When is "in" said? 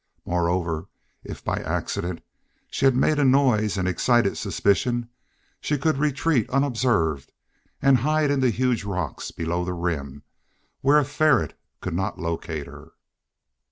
8.31-8.39